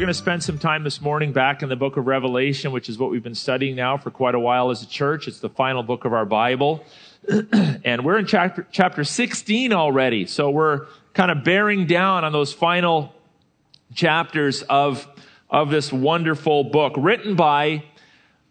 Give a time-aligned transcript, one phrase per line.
[0.00, 2.96] going to spend some time this morning back in the book of Revelation, which is
[2.96, 5.28] what we've been studying now for quite a while as a church.
[5.28, 6.86] It's the final book of our Bible.
[7.52, 10.24] and we're in chapter, chapter 16 already.
[10.24, 13.14] So we're kind of bearing down on those final
[13.94, 15.06] chapters of,
[15.50, 17.84] of this wonderful book written by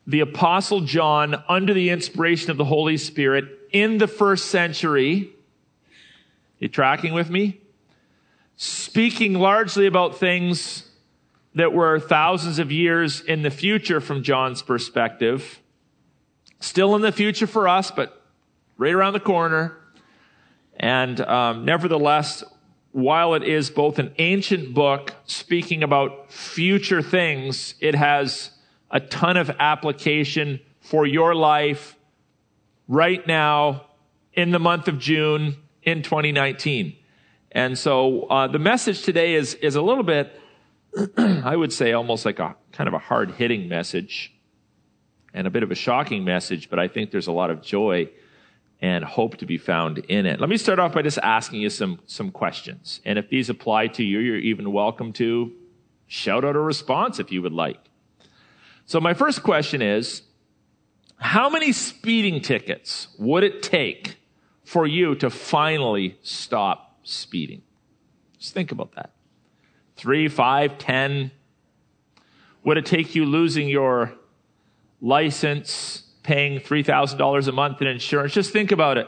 [0.06, 5.32] the apostle John under the inspiration of the Holy Spirit in the first century.
[6.60, 7.60] You tracking with me?
[8.56, 10.86] Speaking largely about things
[11.56, 15.60] that were thousands of years in the future from John's perspective.
[16.60, 18.22] Still in the future for us, but
[18.78, 19.78] right around the corner.
[20.78, 22.44] And um, nevertheless,
[22.92, 28.52] while it is both an ancient book speaking about future things, it has
[28.92, 31.96] a ton of application for your life
[32.88, 33.86] right now
[34.34, 36.96] in the month of June in 2019.
[37.52, 40.40] And so uh, the message today is, is a little bit
[41.18, 44.34] I would say almost like a kind of a hard hitting message
[45.34, 48.10] and a bit of a shocking message, but I think there's a lot of joy
[48.82, 50.40] and hope to be found in it.
[50.40, 53.02] Let me start off by just asking you some, some questions.
[53.06, 55.52] And if these apply to you, you're even welcome to
[56.08, 57.80] shout out a response if you would like.
[58.86, 60.24] So my first question is,
[61.18, 64.18] how many speeding tickets would it take
[64.64, 67.62] for you to finally stop speeding?
[68.40, 69.12] Just think about that
[70.00, 71.32] three, five, ten?
[72.64, 74.14] Would it take you losing your
[75.02, 78.34] license, paying $3,000 a month in insurance?
[78.34, 79.08] Just think about it.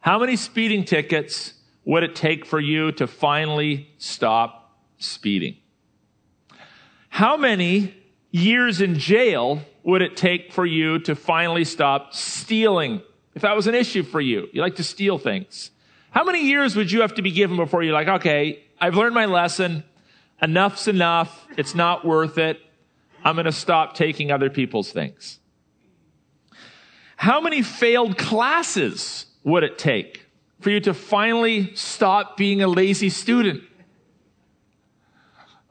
[0.00, 1.54] How many speeding tickets
[1.84, 5.56] would it take for you to finally stop speeding?
[7.08, 7.94] How many
[8.30, 13.02] years in jail would it take for you to finally stop stealing?
[13.34, 15.70] If that was an issue for you, you like to steal things.
[16.10, 19.14] How many years would you have to be given before you're like, okay, I've learned
[19.14, 19.84] my lesson.
[20.42, 21.46] Enough's enough.
[21.56, 22.58] It's not worth it.
[23.22, 25.38] I'm going to stop taking other people's things.
[27.14, 30.26] How many failed classes would it take
[30.58, 33.62] for you to finally stop being a lazy student?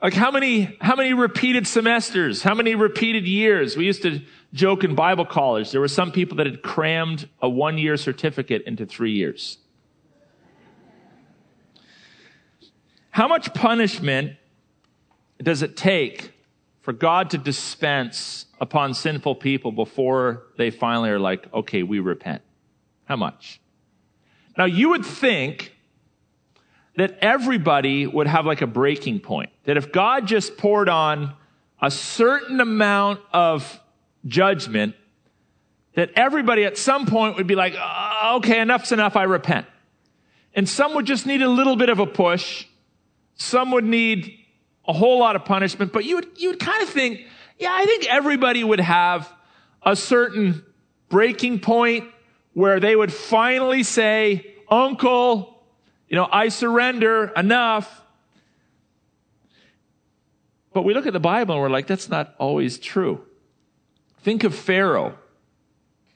[0.01, 2.41] Like how many, how many repeated semesters?
[2.41, 3.75] How many repeated years?
[3.75, 4.21] We used to
[4.53, 5.71] joke in Bible college.
[5.71, 9.57] There were some people that had crammed a one year certificate into three years.
[13.11, 14.37] How much punishment
[15.41, 16.33] does it take
[16.81, 22.41] for God to dispense upon sinful people before they finally are like, okay, we repent?
[23.05, 23.59] How much?
[24.57, 25.75] Now, you would think
[26.95, 29.49] that everybody would have like a breaking point.
[29.65, 31.33] That if God just poured on
[31.81, 33.79] a certain amount of
[34.25, 34.95] judgment,
[35.95, 39.65] that everybody at some point would be like, oh, okay, enough's enough, I repent.
[40.53, 42.65] And some would just need a little bit of a push,
[43.35, 44.37] some would need
[44.87, 47.25] a whole lot of punishment, but you would, you would kind of think,
[47.57, 49.31] yeah, I think everybody would have
[49.83, 50.63] a certain
[51.09, 52.09] breaking point
[52.53, 55.63] where they would finally say, Uncle,
[56.07, 58.01] you know, I surrender enough.
[60.73, 63.25] But we look at the Bible and we're like, that's not always true.
[64.21, 65.17] Think of Pharaoh.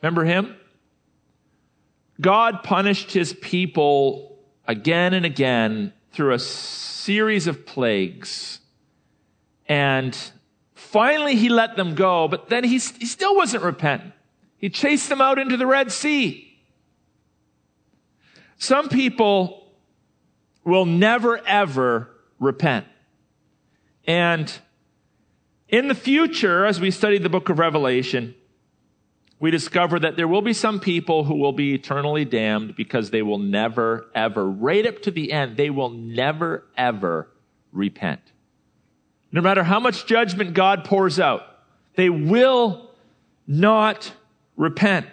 [0.02, 0.56] Remember him?
[2.20, 6.40] God punished his people again and again through a
[7.06, 8.60] series of plagues.
[9.68, 10.18] And
[10.74, 14.14] finally he let them go, but then he, he still wasn't repentant.
[14.58, 16.42] He chased them out into the Red Sea.
[18.58, 19.72] Some people
[20.64, 22.88] will never ever repent.
[24.08, 24.52] And
[25.70, 28.34] in the future, as we study the book of Revelation,
[29.40, 33.22] we discover that there will be some people who will be eternally damned because they
[33.22, 37.30] will never, ever, right up to the end, they will never, ever
[37.72, 38.22] repent.
[39.32, 41.44] No matter how much judgment God pours out,
[41.96, 42.92] they will
[43.46, 44.14] not
[44.56, 45.08] repent.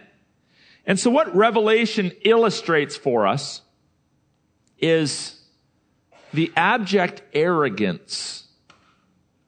[0.86, 3.62] And so what Revelation illustrates for us
[4.78, 5.40] is
[6.32, 8.46] the abject arrogance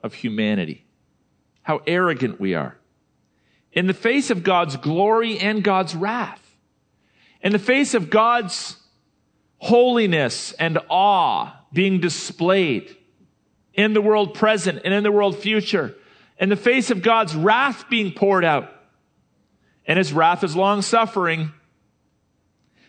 [0.03, 0.85] of humanity.
[1.62, 2.77] How arrogant we are
[3.75, 6.56] in the face of God's glory and God's wrath,
[7.43, 8.76] in the face of God's
[9.59, 12.97] holiness and awe being displayed
[13.75, 15.94] in the world present and in the world future,
[16.38, 18.71] in the face of God's wrath being poured out,
[19.87, 21.53] and his wrath is long suffering,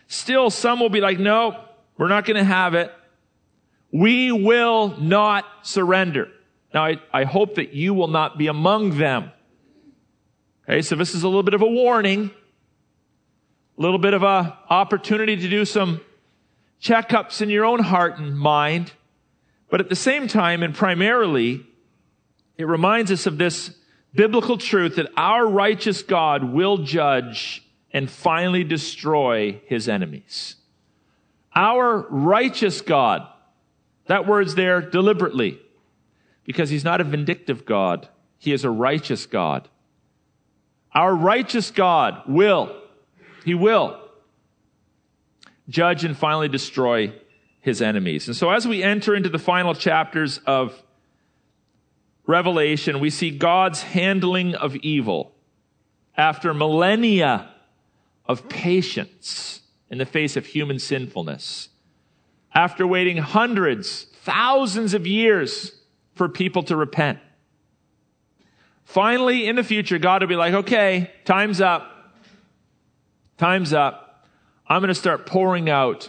[0.06, 1.64] still some will be like, no,
[1.98, 2.92] we're not going to have it.
[3.90, 6.28] We will not surrender.
[6.72, 9.32] Now, I, I hope that you will not be among them.
[10.68, 12.32] Okay, so this is a little bit of a warning,
[13.78, 16.00] a little bit of a opportunity to do some
[16.82, 18.90] checkups in your own heart and mind.
[19.70, 21.64] But at the same time, and primarily,
[22.58, 23.76] it reminds us of this
[24.12, 30.56] biblical truth that our righteous God will judge and finally destroy his enemies.
[31.54, 33.24] Our righteous God,
[34.08, 35.60] that word's there deliberately,
[36.42, 39.68] because he's not a vindictive God, he is a righteous God.
[40.96, 42.74] Our righteous God will,
[43.44, 44.00] he will
[45.68, 47.12] judge and finally destroy
[47.60, 48.28] his enemies.
[48.28, 50.82] And so as we enter into the final chapters of
[52.26, 55.34] Revelation, we see God's handling of evil
[56.16, 57.50] after millennia
[58.24, 59.60] of patience
[59.90, 61.68] in the face of human sinfulness.
[62.54, 65.72] After waiting hundreds, thousands of years
[66.14, 67.18] for people to repent.
[68.86, 72.14] Finally, in the future, God will be like, okay, time's up.
[73.36, 74.26] Time's up.
[74.68, 76.08] I'm going to start pouring out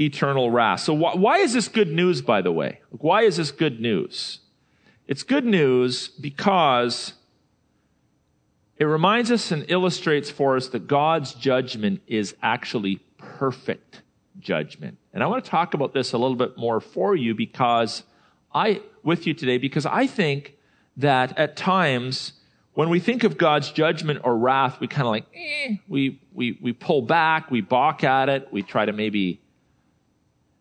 [0.00, 0.80] eternal wrath.
[0.80, 2.80] So wh- why is this good news, by the way?
[2.90, 4.40] Why is this good news?
[5.06, 7.12] It's good news because
[8.78, 14.00] it reminds us and illustrates for us that God's judgment is actually perfect
[14.40, 14.96] judgment.
[15.12, 18.04] And I want to talk about this a little bit more for you because
[18.54, 20.55] I, with you today, because I think
[20.96, 22.32] that at times
[22.74, 26.58] when we think of God's judgment or wrath, we kind of like, eh, we, we,
[26.60, 29.40] we pull back, we balk at it, we try to maybe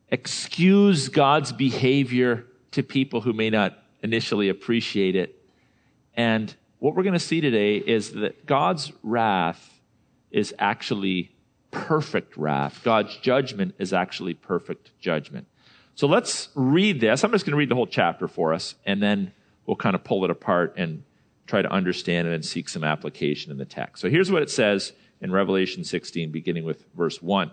[0.10, 5.42] excuse God's behavior to people who may not initially appreciate it.
[6.14, 9.82] And what we're going to see today is that God's wrath
[10.32, 11.32] is actually
[11.72, 12.82] perfect wrath.
[12.84, 15.48] God's judgment is actually perfect judgment.
[15.96, 17.24] So let's read this.
[17.24, 19.34] I'm just going to read the whole chapter for us, and then
[19.66, 21.04] we'll kind of pull it apart and
[21.48, 24.02] try to understand it and seek some application in the text.
[24.02, 27.52] So here's what it says in Revelation 16, beginning with verse 1.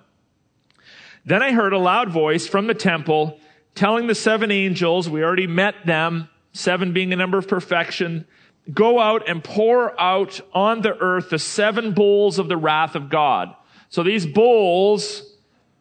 [1.25, 3.39] Then I heard a loud voice from the temple
[3.75, 8.27] telling the seven angels, we already met them, seven being a number of perfection,
[8.73, 13.09] go out and pour out on the earth the seven bowls of the wrath of
[13.09, 13.55] God.
[13.89, 15.23] So these bowls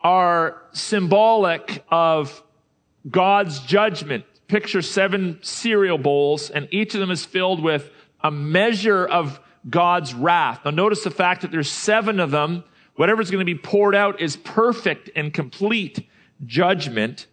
[0.02, 2.44] are symbolic of
[3.10, 4.26] God's judgment.
[4.52, 7.90] Picture seven cereal bowls, and each of them is filled with
[8.22, 10.60] a measure of God's wrath.
[10.66, 12.64] Now notice the fact that there's seven of them
[12.96, 16.08] Whatever's going to be poured out is perfect and complete
[16.46, 17.28] judgment.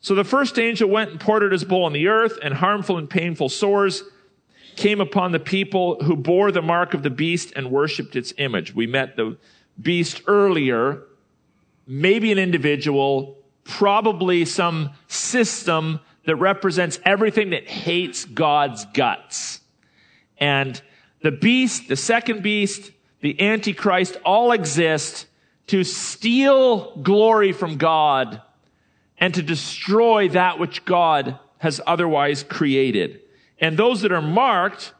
[0.00, 2.98] So the first angel went and poured out his bowl on the earth, and harmful
[2.98, 4.02] and painful sores
[4.76, 8.74] came upon the people who bore the mark of the beast and worshiped its image.
[8.74, 9.38] We met the
[9.80, 11.02] beast earlier,
[11.86, 19.60] maybe an individual, probably some system that represents everything that hates God's guts.
[20.38, 20.80] And
[21.22, 22.90] the beast, the second beast,
[23.20, 25.26] the Antichrist all exist
[25.68, 28.42] to steal glory from God
[29.18, 33.22] and to destroy that which God has otherwise created.
[33.58, 34.92] And those that are marked,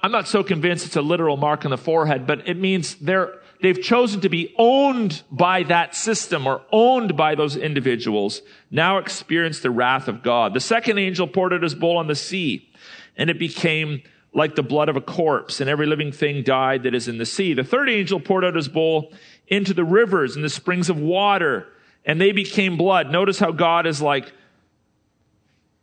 [0.00, 3.40] I'm not so convinced it's a literal mark on the forehead, but it means they're,
[3.62, 9.60] they've chosen to be owned by that system or owned by those individuals, now experience
[9.60, 10.54] the wrath of God.
[10.54, 12.68] The second angel poured out his bowl on the sea,
[13.16, 14.02] and it became
[14.32, 17.26] like the blood of a corpse, and every living thing died that is in the
[17.26, 17.54] sea.
[17.54, 19.12] The third angel poured out his bowl
[19.48, 21.66] into the rivers and the springs of water,
[22.04, 23.10] and they became blood.
[23.10, 24.32] Notice how God is like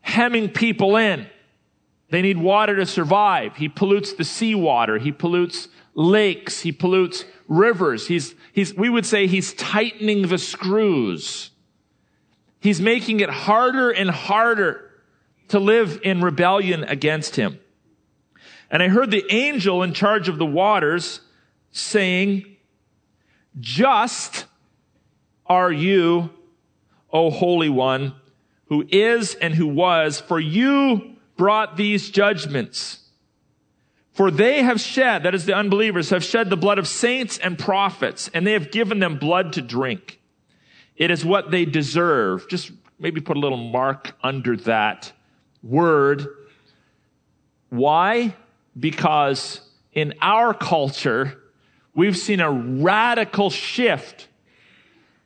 [0.02, 1.28] hemming people in.
[2.12, 3.56] They need water to survive.
[3.58, 5.00] He pollutes the seawater.
[5.00, 6.62] He pollutes lakes.
[6.62, 8.08] He pollutes rivers.
[8.08, 11.52] He's, he's, we would say he's tightening the screws.
[12.60, 14.92] He's making it harder and harder
[15.50, 17.60] to live in rebellion against him.
[18.72, 21.22] And I heard the angel in charge of the waters
[21.72, 22.58] saying,
[23.60, 24.46] Just
[25.46, 26.32] are you,
[27.14, 28.16] O Holy One,
[28.68, 33.05] who is and who was, for you brought these judgments.
[34.16, 37.60] For they have shed, that is the unbelievers, have shed the blood of saints and
[37.60, 40.20] prophets, and they have given them blood to drink.
[40.96, 42.50] It is what they deserve.
[42.50, 45.12] Just maybe put a little mark under that
[45.62, 46.26] word.
[47.70, 48.34] Why?
[48.78, 49.62] because
[49.94, 51.42] in our culture,
[51.94, 54.28] we've seen a radical shift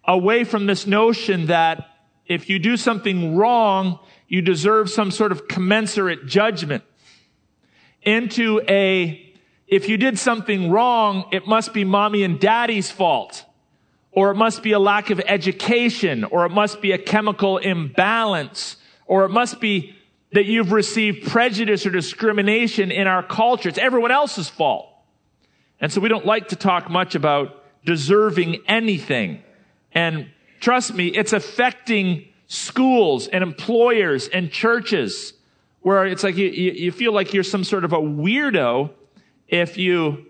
[0.05, 1.89] away from this notion that
[2.25, 6.83] if you do something wrong, you deserve some sort of commensurate judgment
[8.03, 9.33] into a,
[9.67, 13.45] if you did something wrong, it must be mommy and daddy's fault.
[14.11, 18.77] Or it must be a lack of education, or it must be a chemical imbalance,
[19.05, 19.95] or it must be
[20.31, 23.69] that you've received prejudice or discrimination in our culture.
[23.69, 24.87] It's everyone else's fault.
[25.79, 29.41] And so we don't like to talk much about deserving anything.
[29.93, 30.29] And
[30.59, 35.33] trust me, it's affecting schools and employers and churches
[35.81, 38.91] where it's like you, you feel like you're some sort of a weirdo
[39.47, 40.25] if you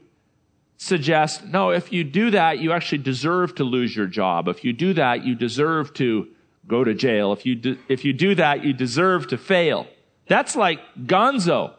[0.77, 4.47] suggest, no, if you do that, you actually deserve to lose your job.
[4.47, 6.27] If you do that, you deserve to
[6.67, 7.33] go to jail.
[7.33, 9.87] If you if you do that, you deserve to fail.
[10.27, 11.73] That's like gonzo.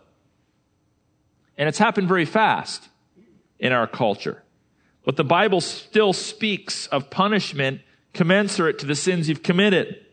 [1.57, 2.89] And it's happened very fast
[3.59, 4.43] in our culture.
[5.05, 7.81] But the Bible still speaks of punishment
[8.12, 10.05] commensurate to the sins you've committed.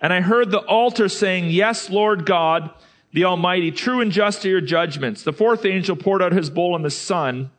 [0.00, 2.70] And I heard the altar saying, Yes, Lord God,
[3.12, 5.22] the Almighty, true and just are your judgments.
[5.22, 7.50] The fourth angel poured out his bowl on the sun,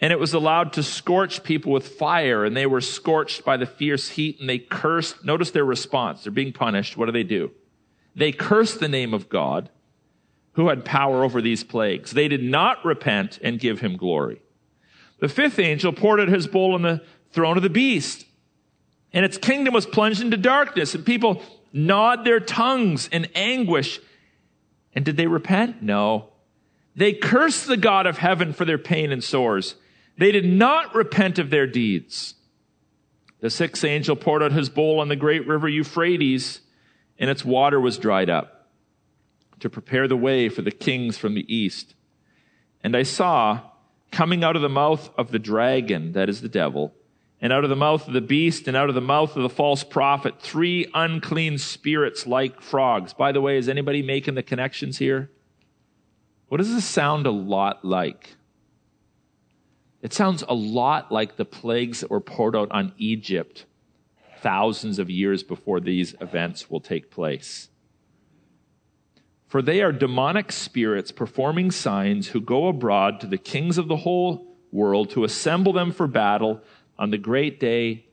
[0.00, 3.66] and it was allowed to scorch people with fire, and they were scorched by the
[3.66, 5.24] fierce heat, and they cursed.
[5.24, 6.24] Notice their response.
[6.24, 6.96] They're being punished.
[6.96, 7.50] What do they do?
[8.16, 9.70] They cursed the name of God,
[10.52, 12.12] who had power over these plagues.
[12.12, 14.40] They did not repent and give him glory.
[15.18, 18.26] The fifth angel poured out his bowl on the throne of the beast,
[19.14, 21.40] and its kingdom was plunged into darkness, and people
[21.72, 24.00] gnawed their tongues in anguish.
[24.92, 25.82] And did they repent?
[25.82, 26.30] No.
[26.96, 29.76] They cursed the God of heaven for their pain and sores.
[30.18, 32.34] They did not repent of their deeds.
[33.40, 36.60] The sixth angel poured out his bowl on the great river Euphrates,
[37.18, 38.68] and its water was dried up
[39.60, 41.94] to prepare the way for the kings from the east.
[42.82, 43.60] And I saw
[44.10, 46.94] coming out of the mouth of the dragon, that is the devil,
[47.44, 49.50] and out of the mouth of the beast, and out of the mouth of the
[49.50, 53.12] false prophet, three unclean spirits like frogs.
[53.12, 55.30] By the way, is anybody making the connections here?
[56.48, 58.36] What does this sound a lot like?
[60.00, 63.66] It sounds a lot like the plagues that were poured out on Egypt
[64.38, 67.68] thousands of years before these events will take place.
[69.48, 73.98] For they are demonic spirits performing signs who go abroad to the kings of the
[73.98, 76.62] whole world to assemble them for battle
[76.98, 78.04] on the great day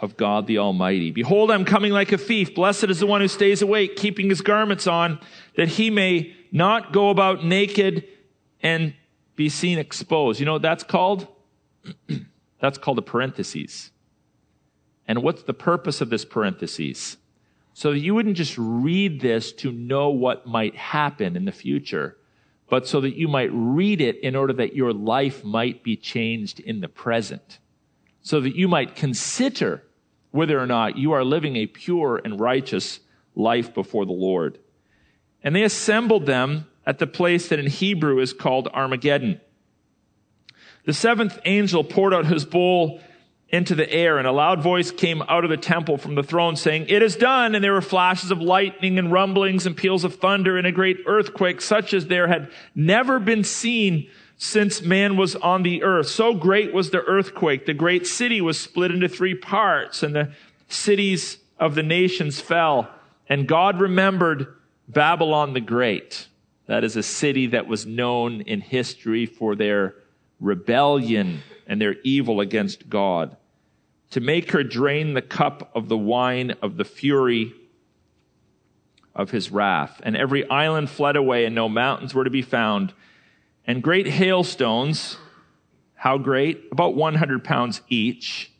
[0.00, 1.10] of God the Almighty.
[1.10, 2.54] Behold, I'm coming like a thief.
[2.54, 5.18] Blessed is the one who stays awake, keeping his garments on,
[5.56, 8.04] that he may not go about naked
[8.62, 8.94] and
[9.36, 10.40] be seen exposed.
[10.40, 11.26] You know what that's called?
[12.60, 13.90] that's called a parenthesis.
[15.06, 17.16] And what's the purpose of this parenthesis?
[17.74, 22.16] So you wouldn't just read this to know what might happen in the future,
[22.74, 26.58] but so that you might read it in order that your life might be changed
[26.58, 27.60] in the present.
[28.20, 29.84] So that you might consider
[30.32, 32.98] whether or not you are living a pure and righteous
[33.36, 34.58] life before the Lord.
[35.44, 39.40] And they assembled them at the place that in Hebrew is called Armageddon.
[40.84, 43.00] The seventh angel poured out his bowl
[43.54, 46.56] into the air, and a loud voice came out of the temple from the throne
[46.56, 47.54] saying, It is done.
[47.54, 50.98] And there were flashes of lightning and rumblings and peals of thunder and a great
[51.06, 56.08] earthquake, such as there had never been seen since man was on the earth.
[56.08, 57.64] So great was the earthquake.
[57.64, 60.32] The great city was split into three parts, and the
[60.68, 62.90] cities of the nations fell.
[63.28, 64.48] And God remembered
[64.88, 66.26] Babylon the Great.
[66.66, 69.94] That is a city that was known in history for their
[70.40, 73.36] rebellion and their evil against God
[74.14, 77.52] to make her drain the cup of the wine of the fury
[79.12, 80.00] of his wrath.
[80.04, 82.94] And every island fled away, and no mountains were to be found.
[83.66, 85.16] And great hailstones,
[85.96, 86.62] how great?
[86.70, 88.52] About 100 pounds each,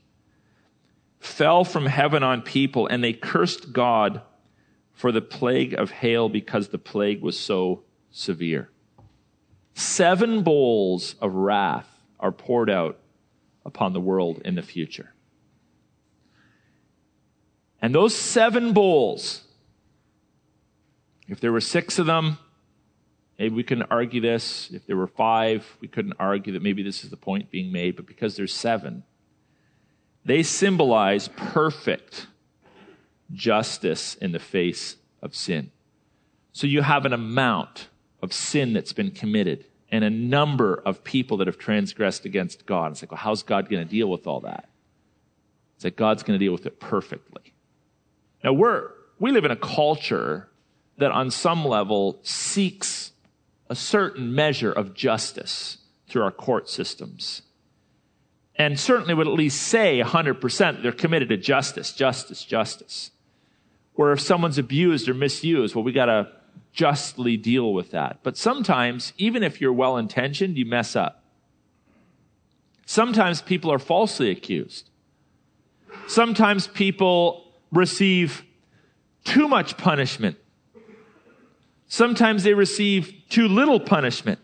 [1.21, 4.23] fell from heaven on people, and they cursed God
[4.93, 8.71] for the plague of hail because the plague was so severe.
[9.75, 12.99] Seven bowls of wrath are poured out
[13.65, 15.14] upon the world in the future.
[17.85, 19.43] And those seven bowls,
[21.29, 22.39] if there were six of them,
[23.39, 24.71] maybe we couldn't argue this.
[24.73, 27.95] If there were five, we couldn't argue that maybe this is the point being made.
[27.95, 29.05] But because there's seven,
[30.25, 32.27] they symbolize perfect
[33.35, 35.71] justice in the face of sin.
[36.55, 37.89] So you have an amount
[38.23, 42.93] of sin that's been committed and a number of people that have transgressed against God.
[42.93, 44.71] It's like, well, how's God going to deal with all that?
[45.77, 47.54] It's like God's going to deal with it perfectly.
[48.45, 50.49] Now we're, we live in a culture
[50.99, 53.13] that on some level seeks
[53.71, 57.43] a certain measure of justice through our court systems.
[58.57, 63.11] And certainly would at least say 100% they're committed to justice, justice, justice.
[63.95, 66.31] Where if someone's abused or misused, well, we gotta
[66.73, 68.19] justly deal with that.
[68.23, 71.25] But sometimes, even if you're well intentioned, you mess up.
[72.85, 74.91] Sometimes people are falsely accused.
[76.07, 77.44] Sometimes people
[77.75, 78.45] receive
[79.25, 80.37] too much punishment.
[81.87, 84.41] Sometimes they receive too little punishment.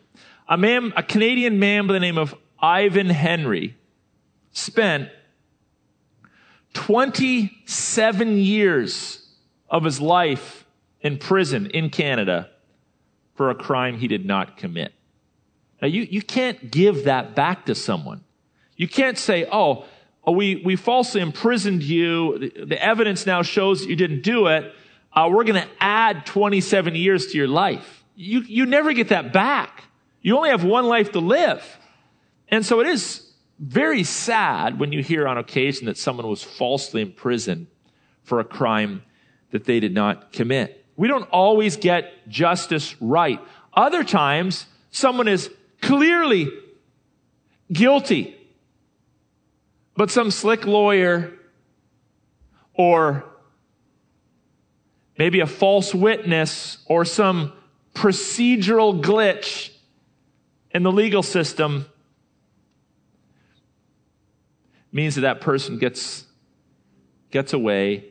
[0.48, 3.76] A man, a Canadian man by the name of Ivan Henry
[4.52, 5.08] spent
[6.74, 9.28] 27 years
[9.68, 10.66] of his life
[11.00, 12.50] in prison in Canada
[13.34, 14.92] for a crime he did not commit.
[15.80, 18.22] Now, you, you can't give that back to someone.
[18.76, 19.86] You can't say, oh,
[20.24, 22.38] oh we, we falsely imprisoned you.
[22.38, 24.74] The, the evidence now shows you didn't do it.
[25.12, 28.04] Uh, we're going to add 27 years to your life.
[28.14, 29.84] You, you never get that back.
[30.22, 31.64] You only have one life to live.
[32.48, 33.26] And so it is
[33.58, 37.66] very sad when you hear on occasion that someone was falsely imprisoned
[38.22, 39.02] for a crime
[39.50, 40.84] that they did not commit.
[40.96, 43.40] We don't always get justice right.
[43.74, 45.50] Other times, someone is
[45.80, 46.48] clearly
[47.72, 48.36] guilty,
[49.96, 51.32] but some slick lawyer
[52.74, 53.24] or
[55.18, 57.52] maybe a false witness or some
[57.94, 59.70] procedural glitch
[60.70, 61.86] in the legal system
[64.92, 66.26] means that that person gets,
[67.30, 68.06] gets away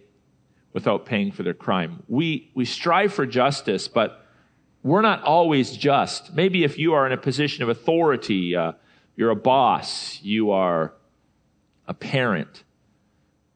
[0.74, 2.03] without paying for their crime.
[2.07, 4.25] We, we strive for justice, but
[4.83, 6.33] we're not always just.
[6.33, 8.74] Maybe if you are in a position of authority, uh,
[9.15, 10.93] you're a boss, you are
[11.89, 12.63] a parent,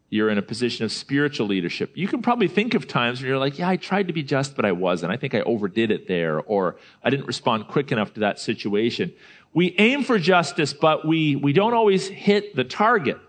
[0.09, 1.91] you're in a position of spiritual leadership.
[1.95, 4.55] You can probably think of times when you're like, yeah, I tried to be just,
[4.55, 5.11] but I wasn't.
[5.11, 9.13] I think I overdid it there, or I didn't respond quick enough to that situation.
[9.53, 13.19] We aim for justice, but we, we don't always hit the target.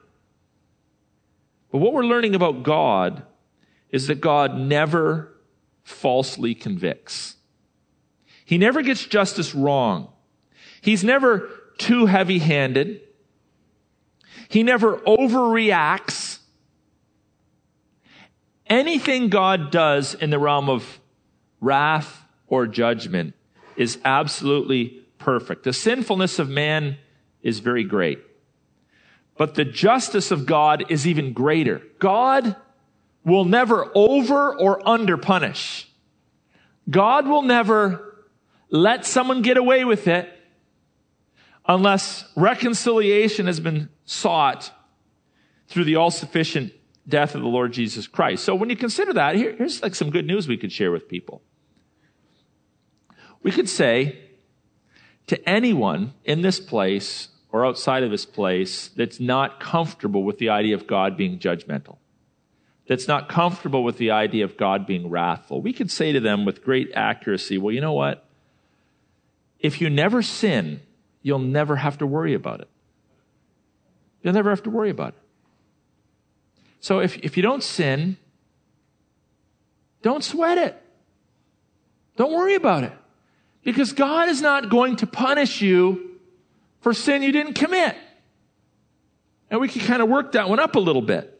[1.70, 3.24] But what we're learning about God
[3.90, 5.34] is that God never
[5.82, 7.36] falsely convicts.
[8.44, 10.10] He never gets justice wrong.
[10.80, 13.00] He's never too heavy handed.
[14.48, 16.38] He never overreacts
[18.66, 21.00] anything God does in the realm of
[21.60, 23.34] wrath or judgment
[23.76, 25.64] is absolutely perfect.
[25.64, 26.98] The sinfulness of man
[27.42, 28.20] is very great.
[29.36, 31.82] But the justice of God is even greater.
[31.98, 32.56] God
[33.24, 35.88] will never over or under punish.
[36.88, 38.14] God will never
[38.70, 40.28] let someone get away with it
[41.66, 44.72] unless reconciliation has been sought
[45.68, 46.72] through the all sufficient
[47.08, 48.44] death of the Lord Jesus Christ.
[48.44, 51.08] So when you consider that, here, here's like some good news we could share with
[51.08, 51.42] people.
[53.42, 54.18] We could say
[55.26, 60.48] to anyone in this place or outside of this place that's not comfortable with the
[60.48, 61.98] idea of God being judgmental,
[62.88, 66.44] that's not comfortable with the idea of God being wrathful, we could say to them
[66.44, 68.26] with great accuracy, well, you know what?
[69.58, 70.80] If you never sin,
[71.22, 72.68] you'll never have to worry about it.
[74.24, 75.20] You'll never have to worry about it.
[76.80, 78.16] So if, if you don't sin,
[80.02, 80.82] don't sweat it.
[82.16, 82.92] Don't worry about it.
[83.62, 86.18] Because God is not going to punish you
[86.80, 87.96] for sin you didn't commit.
[89.50, 91.30] And we can kind of work that one up a little bit.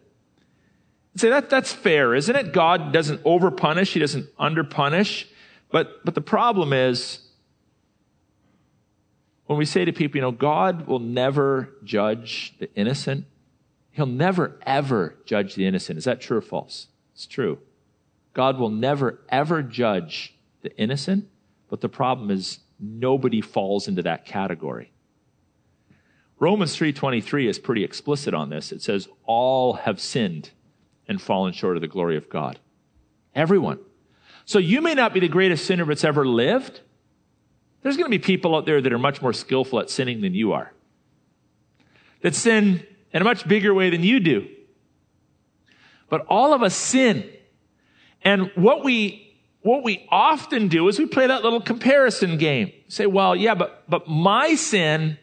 [1.17, 2.53] Say that that's fair, isn't it?
[2.53, 5.29] God doesn't over punish, He doesn't under punish.
[5.71, 7.19] But but the problem is
[9.47, 13.27] when we say to people, you know, God will never judge the innocent,
[13.91, 15.99] He'll never, ever judge the innocent.
[15.99, 16.89] Is that true or false?
[17.15, 17.61] It's true.
[18.33, 21.29] God will never, ever judge the innocent,
[21.71, 24.91] but the problem is nobody falls into that category.
[26.41, 28.73] Romans 3:23 is pretty explicit on this.
[28.73, 30.51] It says all have sinned
[31.07, 32.59] and fallen short of the glory of God.
[33.35, 33.79] Everyone.
[34.45, 36.81] So you may not be the greatest sinner that's ever lived.
[37.85, 40.33] There's going to be people out there that are much more skillful at sinning than
[40.35, 40.73] you are.
[42.23, 44.49] That sin in a much bigger way than you do.
[46.09, 47.31] But all of us sin.
[48.23, 52.73] And what we, what we often do is we play that little comparison game.
[52.89, 55.19] Say, well, yeah, but, but my sin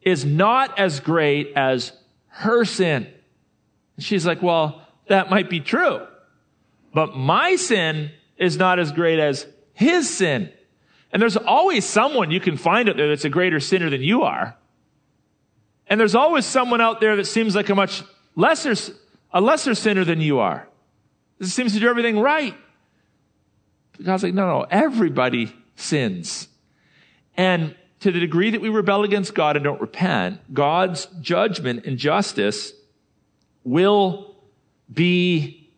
[0.00, 1.92] is not as great as
[2.28, 3.08] her sin.
[3.96, 6.06] And she's like, well, that might be true.
[6.94, 10.52] But my sin is not as great as his sin.
[11.12, 14.22] And there's always someone you can find out there that's a greater sinner than you
[14.22, 14.56] are.
[15.86, 18.02] And there's always someone out there that seems like a much
[18.36, 18.74] lesser,
[19.32, 20.68] a lesser sinner than you are.
[21.38, 22.54] This seems to do everything right.
[24.02, 26.48] God's like, no, no, everybody sins.
[27.36, 31.96] And to the degree that we rebel against God and don't repent, God's judgment and
[31.96, 32.72] justice
[33.64, 34.36] will
[34.92, 35.70] be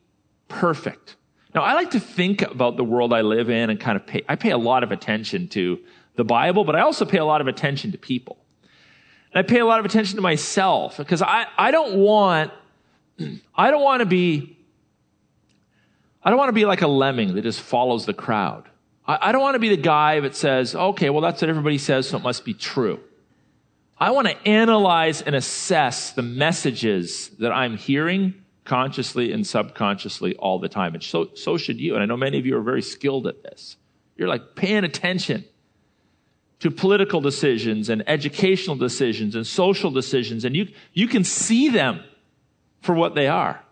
[0.49, 1.17] perfect.
[1.55, 4.23] Now, I like to think about the world I live in and kind of pay,
[4.29, 5.81] I pay a lot of attention to
[6.17, 8.39] the Bible, but I also pay a lot of attention to people.
[9.33, 12.53] And I pay a lot of attention to myself because I, I don't want,
[13.55, 14.57] I don't want to be,
[16.23, 18.69] I don't want to be like a lemming that just follows the crowd.
[19.07, 21.79] I, I don't want to be the guy that says, okay, well, that's what everybody
[21.79, 23.01] says, so it must be true.
[23.99, 30.59] I want to analyze and assess the messages that I'm hearing consciously and subconsciously all
[30.59, 30.95] the time.
[30.95, 31.95] And so, so should you.
[31.95, 33.77] And I know many of you are very skilled at this.
[34.17, 35.45] You're like paying attention
[36.61, 42.05] to political decisions and educational decisions and social decisions, and you, you can see them
[42.83, 43.65] for what they are.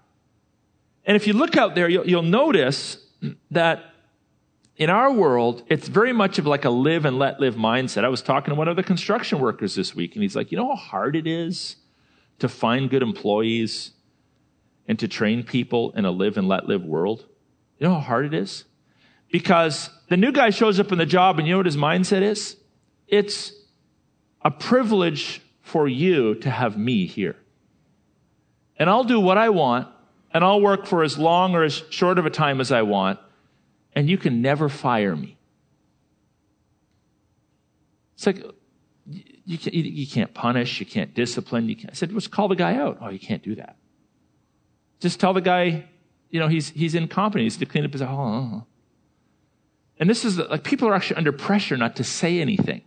[1.04, 2.98] And if you look out there, you'll, you'll notice
[3.50, 3.84] that
[4.76, 8.04] in our world, it's very much of like a live and let live mindset.
[8.04, 10.58] I was talking to one of the construction workers this week, and he's like, You
[10.58, 11.76] know how hard it is
[12.38, 13.90] to find good employees
[14.88, 17.26] and to train people in a live and let live world?
[17.78, 18.64] You know how hard it is?
[19.30, 22.22] Because the new guy shows up in the job, and you know what his mindset
[22.22, 22.56] is?
[23.06, 23.52] It's
[24.42, 27.36] a privilege for you to have me here.
[28.78, 29.88] And I'll do what I want,
[30.32, 33.18] and I'll work for as long or as short of a time as I want,
[33.94, 35.36] and you can never fire me.
[38.14, 38.42] It's like,
[39.06, 41.68] you can't, you can't punish, you can't discipline.
[41.68, 41.90] You can't.
[41.90, 42.98] I said, let's call the guy out.
[43.00, 43.76] Oh, you can't do that.
[45.00, 45.86] Just tell the guy,
[46.30, 47.44] you know, he's, he's incompetent.
[47.44, 48.66] He's to clean up his, oh, oh, oh.
[50.00, 52.82] And this is like people are actually under pressure not to say anything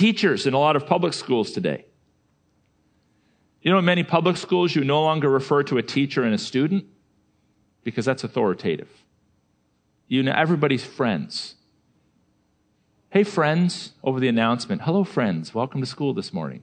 [0.00, 1.84] teachers in a lot of public schools today.
[3.60, 6.38] You know, in many public schools, you no longer refer to a teacher and a
[6.38, 6.86] student
[7.84, 8.88] because that's authoritative.
[10.08, 11.56] You know, everybody's friends.
[13.10, 14.82] Hey, friends, over the announcement.
[14.82, 15.54] Hello, friends.
[15.54, 16.62] Welcome to school this morning.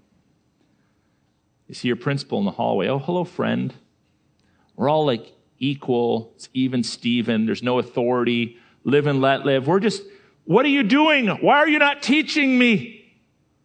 [1.67, 2.87] You see your principal in the hallway.
[2.87, 3.73] Oh, hello, friend.
[4.75, 6.33] We're all like equal.
[6.35, 7.45] It's even Steven.
[7.45, 8.57] There's no authority.
[8.83, 9.67] Live and let live.
[9.67, 10.03] We're just,
[10.45, 11.27] what are you doing?
[11.27, 13.15] Why are you not teaching me?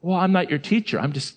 [0.00, 0.98] Well, I'm not your teacher.
[0.98, 1.36] I'm just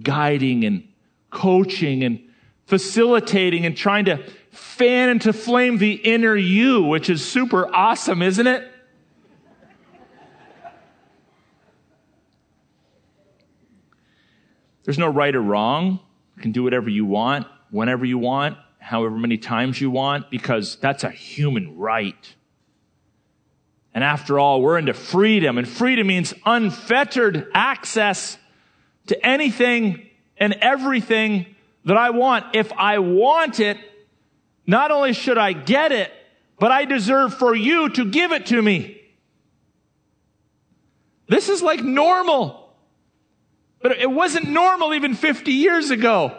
[0.00, 0.86] guiding and
[1.30, 2.20] coaching and
[2.66, 8.46] facilitating and trying to fan into flame the inner you, which is super awesome, isn't
[8.46, 8.70] it?
[14.86, 15.98] There's no right or wrong.
[16.36, 20.76] You can do whatever you want, whenever you want, however many times you want, because
[20.76, 22.34] that's a human right.
[23.92, 28.38] And after all, we're into freedom, and freedom means unfettered access
[29.08, 32.54] to anything and everything that I want.
[32.54, 33.78] If I want it,
[34.66, 36.12] not only should I get it,
[36.60, 39.00] but I deserve for you to give it to me.
[41.28, 42.65] This is like normal.
[44.06, 46.38] It wasn't normal even 50 years ago.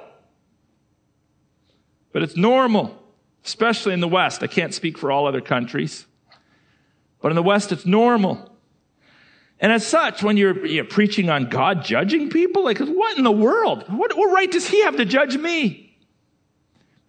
[2.14, 2.98] But it's normal,
[3.44, 4.42] especially in the West.
[4.42, 6.06] I can't speak for all other countries.
[7.22, 8.50] But in the West, it's normal.
[9.60, 13.32] And as such, when you're, you're preaching on God judging people, like, what in the
[13.32, 13.84] world?
[13.90, 16.00] What, what right does he have to judge me?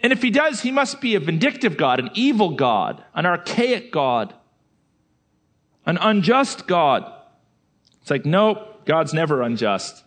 [0.01, 3.93] And if he does, he must be a vindictive God, an evil God, an archaic
[3.93, 4.35] God,
[5.87, 7.13] an unjust God.
[8.03, 10.03] It's like, nope, God's never unjust.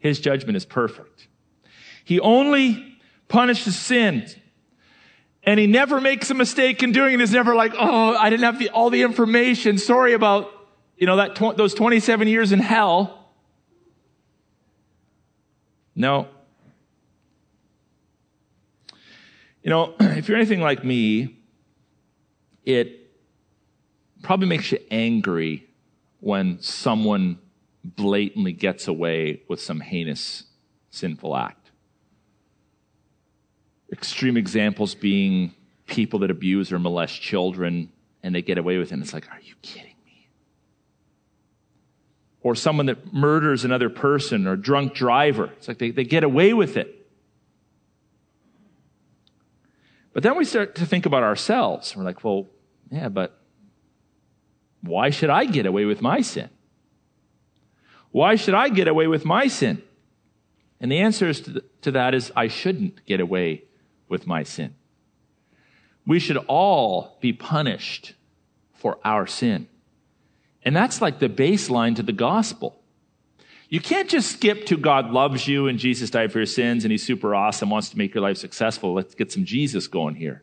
[0.00, 1.28] His judgment is perfect.
[2.04, 4.34] He only punishes sins
[5.44, 7.20] and he never makes a mistake in doing it.
[7.20, 9.78] He's never like, oh, I didn't have the, all the information.
[9.78, 10.50] Sorry about,
[10.96, 13.30] you know, that tw- those 27 years in hell.
[15.94, 16.28] No.
[19.62, 21.36] You know, if you're anything like me,
[22.64, 23.10] it
[24.22, 25.66] probably makes you angry
[26.20, 27.38] when someone
[27.84, 30.44] blatantly gets away with some heinous
[30.90, 31.70] sinful act.
[33.92, 35.54] Extreme examples being
[35.86, 37.90] people that abuse or molest children
[38.22, 38.94] and they get away with it.
[38.94, 40.28] And it's like, are you kidding me?
[42.42, 45.46] Or someone that murders another person or drunk driver.
[45.56, 46.96] It's like they, they get away with it.
[50.12, 51.96] But then we start to think about ourselves.
[51.96, 52.48] We're like, well,
[52.90, 53.38] yeah, but
[54.82, 56.50] why should I get away with my sin?
[58.12, 59.82] Why should I get away with my sin?
[60.80, 63.64] And the answer to, that is I shouldn't get away
[64.08, 64.74] with my sin.
[66.06, 68.14] We should all be punished
[68.74, 69.68] for our sin.
[70.64, 72.80] And that's like the baseline to the gospel.
[73.68, 76.90] You can't just skip to God loves you and Jesus died for your sins and
[76.90, 78.94] he's super awesome, wants to make your life successful.
[78.94, 80.42] Let's get some Jesus going here.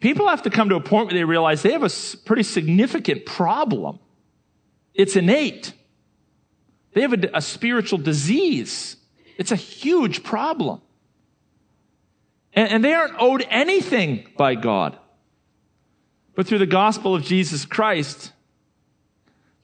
[0.00, 1.90] People have to come to a point where they realize they have a
[2.24, 4.00] pretty significant problem.
[4.94, 5.74] It's innate.
[6.92, 8.96] They have a, a spiritual disease.
[9.38, 10.80] It's a huge problem.
[12.52, 14.98] And, and they aren't owed anything by God.
[16.34, 18.32] But through the gospel of Jesus Christ,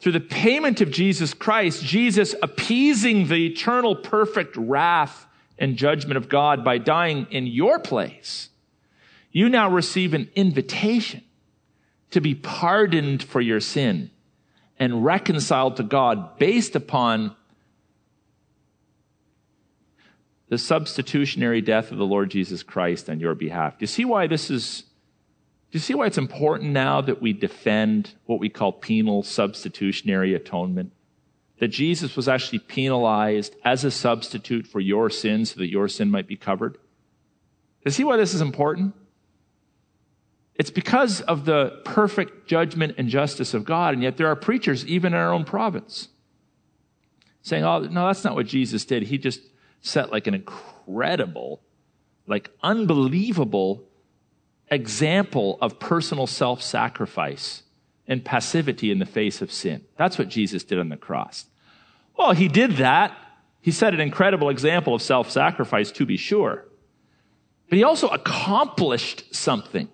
[0.00, 5.26] through the payment of Jesus Christ, Jesus appeasing the eternal perfect wrath
[5.58, 8.50] and judgment of God by dying in your place,
[9.32, 11.22] you now receive an invitation
[12.10, 14.10] to be pardoned for your sin
[14.78, 17.34] and reconciled to God based upon
[20.48, 23.78] the substitutionary death of the Lord Jesus Christ on your behalf.
[23.78, 24.84] Do you see why this is
[25.70, 30.34] do you see why it's important now that we defend what we call penal substitutionary
[30.34, 30.92] atonement?
[31.58, 36.10] That Jesus was actually penalized as a substitute for your sin so that your sin
[36.10, 36.74] might be covered?
[36.74, 36.80] Do
[37.84, 38.94] you see why this is important?
[40.58, 44.84] It's because of the perfect judgment and justice of God, and yet there are preachers,
[44.86, 46.08] even in our own province,
[47.42, 49.04] saying, oh, no, that's not what Jesus did.
[49.04, 49.40] He just
[49.80, 51.62] set like an incredible,
[52.26, 53.84] like unbelievable
[54.68, 57.62] example of personal self sacrifice
[58.08, 59.84] and passivity in the face of sin.
[59.96, 61.46] That's what Jesus did on the cross.
[62.18, 63.16] Well, he did that.
[63.60, 66.64] He set an incredible example of self sacrifice, to be sure.
[67.68, 69.88] But he also accomplished something.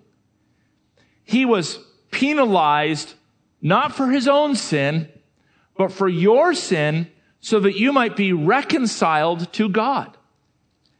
[1.25, 1.79] He was
[2.11, 3.13] penalized
[3.61, 5.09] not for his own sin,
[5.77, 7.07] but for your sin
[7.39, 10.15] so that you might be reconciled to God.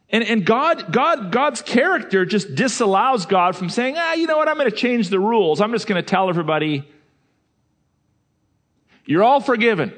[0.10, 4.48] And, and God, God, God's character just disallows God from saying, ah, you know what?
[4.48, 5.62] I'm going to change the rules.
[5.62, 6.88] I'm just going to tell everybody,
[9.06, 9.94] you're all forgiven.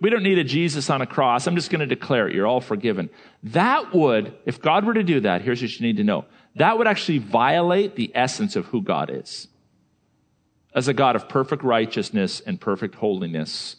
[0.00, 1.46] We don't need a Jesus on a cross.
[1.46, 2.34] I'm just going to declare it.
[2.34, 3.10] You're all forgiven.
[3.44, 6.26] That would, if God were to do that, here's what you need to know.
[6.56, 9.48] That would actually violate the essence of who God is.
[10.74, 13.76] As a God of perfect righteousness and perfect holiness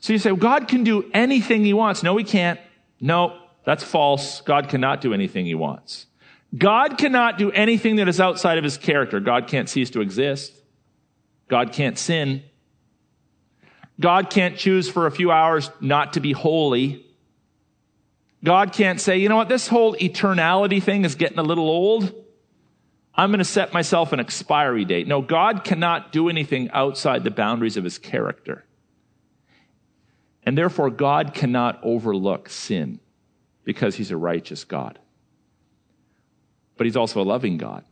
[0.00, 2.02] so you say, well, God can do anything he wants.
[2.02, 2.60] No, he can't.
[3.00, 4.40] No, that's false.
[4.40, 6.06] God cannot do anything he wants.
[6.56, 9.20] God cannot do anything that is outside of his character.
[9.20, 10.52] God can't cease to exist.
[11.48, 12.42] God can't sin.
[13.98, 17.05] God can't choose for a few hours not to be holy.
[18.46, 22.14] God can't say, you know what, this whole eternality thing is getting a little old.
[23.12, 25.08] I'm going to set myself an expiry date.
[25.08, 28.64] No, God cannot do anything outside the boundaries of his character.
[30.44, 33.00] And therefore, God cannot overlook sin
[33.64, 35.00] because he's a righteous God.
[36.76, 37.84] But he's also a loving God.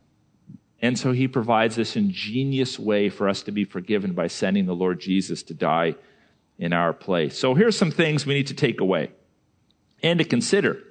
[0.81, 4.73] And so he provides this ingenious way for us to be forgiven by sending the
[4.75, 5.95] Lord Jesus to die
[6.57, 7.37] in our place.
[7.37, 9.11] So here's some things we need to take away
[10.05, 10.81] and to consider.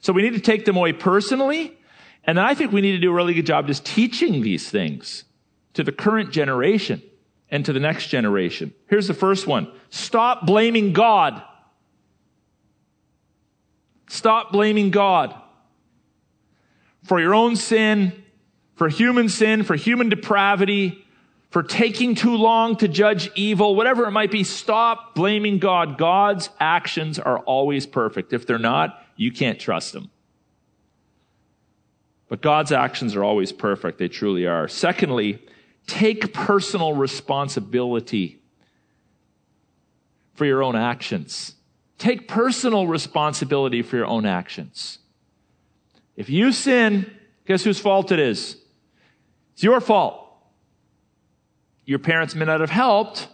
[0.00, 1.78] So we need to take them away personally.
[2.24, 5.24] And I think we need to do a really good job just teaching these things
[5.74, 7.00] to the current generation
[7.50, 8.74] and to the next generation.
[8.88, 9.70] Here's the first one.
[9.90, 11.42] Stop blaming God.
[14.08, 15.34] Stop blaming God
[17.04, 18.24] for your own sin,
[18.74, 21.04] for human sin, for human depravity,
[21.54, 24.42] for taking too long to judge evil, whatever it might be.
[24.42, 25.96] Stop blaming God.
[25.96, 28.32] God's actions are always perfect.
[28.32, 30.10] If they're not, you can't trust them.
[32.28, 33.98] But God's actions are always perfect.
[33.98, 34.66] They truly are.
[34.66, 35.38] Secondly,
[35.86, 38.40] Take personal responsibility
[40.34, 41.54] for your own actions.
[41.98, 44.98] Take personal responsibility for your own actions.
[46.16, 47.08] If you sin,
[47.46, 48.56] guess whose fault it is?
[49.52, 50.23] It's your fault.
[51.86, 53.28] Your parents may not have helped.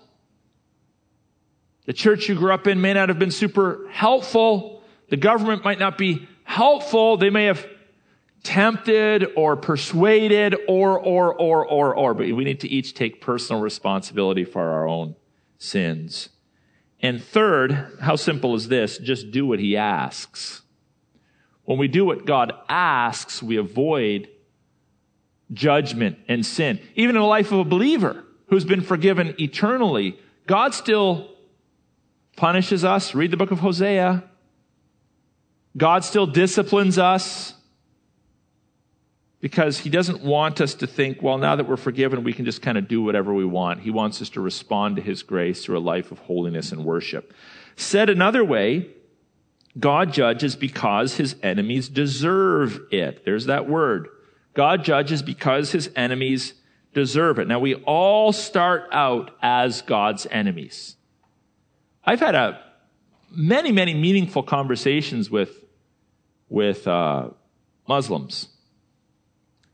[1.86, 4.82] The church you grew up in may not have been super helpful.
[5.08, 7.16] The government might not be helpful.
[7.16, 7.66] They may have
[8.42, 12.14] tempted or persuaded or, or, or, or, or.
[12.14, 15.16] But we need to each take personal responsibility for our own
[15.58, 16.30] sins.
[17.02, 18.98] And third, how simple is this?
[18.98, 20.62] Just do what he asks.
[21.64, 24.28] When we do what God asks, we avoid
[25.52, 26.80] judgment and sin.
[26.94, 31.30] Even in the life of a believer who's been forgiven eternally, God still
[32.36, 33.14] punishes us.
[33.14, 34.24] Read the book of Hosea.
[35.76, 37.54] God still disciplines us
[39.40, 42.60] because he doesn't want us to think, well, now that we're forgiven, we can just
[42.60, 43.80] kind of do whatever we want.
[43.80, 47.32] He wants us to respond to his grace through a life of holiness and worship.
[47.76, 48.88] Said another way,
[49.78, 53.24] God judges because his enemies deserve it.
[53.24, 54.08] There's that word.
[54.54, 56.54] God judges because his enemies
[56.92, 57.48] deserve it.
[57.48, 60.96] Now, we all start out as God's enemies.
[62.04, 62.60] I've had a
[63.30, 65.50] many, many meaningful conversations with,
[66.48, 67.30] with uh,
[67.86, 68.48] Muslims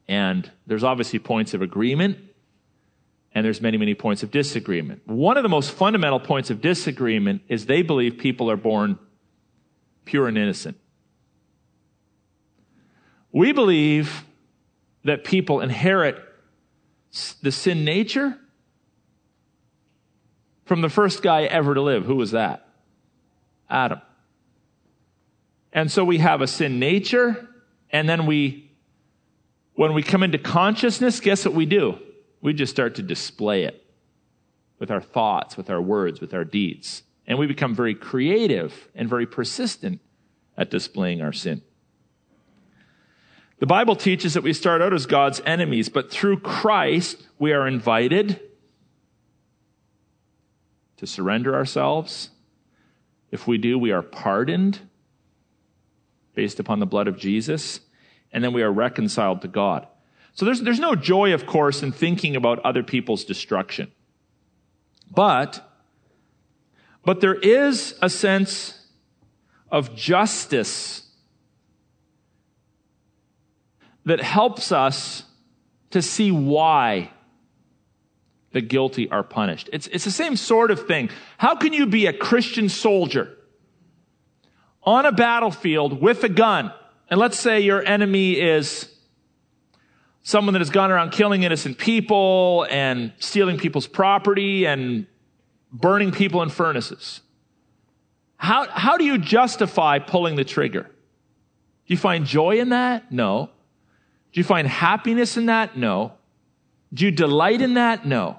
[0.09, 2.19] and there's obviously points of agreement,
[3.33, 5.03] and there's many, many points of disagreement.
[5.07, 8.99] One of the most fundamental points of disagreement is they believe people are born
[10.05, 10.79] pure and innocent.
[13.33, 14.25] We believe
[15.05, 16.23] that people inherit
[17.43, 18.39] the sin nature
[20.65, 22.05] from the first guy ever to live.
[22.05, 22.69] Who was that?
[23.71, 24.01] Adam.
[25.73, 27.49] And so we have a sin nature,
[27.91, 28.67] and then we
[29.75, 31.99] when we come into consciousness, guess what we do?
[32.41, 33.85] We just start to display it
[34.79, 37.03] with our thoughts, with our words, with our deeds.
[37.27, 40.01] And we become very creative and very persistent
[40.57, 41.63] at displaying our sin.
[43.59, 47.67] The Bible teaches that we start out as God's enemies, but through Christ, we are
[47.67, 48.41] invited
[50.99, 52.31] to surrender ourselves.
[53.31, 54.81] If we do, we are pardoned
[56.35, 57.81] based upon the blood of Jesus,
[58.31, 59.87] and then we are reconciled to God.
[60.35, 63.91] So there's, there's no joy, of course, in thinking about other people's destruction.
[65.11, 65.67] But,
[67.07, 68.87] but there is a sense
[69.71, 71.06] of justice
[74.07, 75.25] that helps us
[75.91, 77.11] to see why
[78.53, 79.69] the guilty are punished.
[79.73, 81.11] It's, it's the same sort of thing.
[81.37, 83.37] How can you be a Christian soldier
[84.83, 86.73] on a battlefield with a gun,
[87.11, 88.89] and let's say your enemy is
[90.23, 95.07] someone that has gone around killing innocent people and stealing people's property and
[95.73, 97.21] burning people in furnaces.
[98.37, 100.83] How, how do you justify pulling the trigger?
[100.83, 103.11] Do you find joy in that?
[103.11, 103.51] No.
[104.37, 105.79] Do you find happiness in that?
[105.79, 106.13] No.
[106.93, 108.05] Do you delight in that?
[108.05, 108.39] No.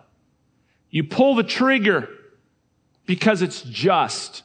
[0.92, 2.08] You pull the trigger
[3.08, 4.44] because it's just.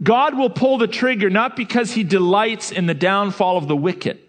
[0.00, 4.20] God will pull the trigger not because he delights in the downfall of the wicked,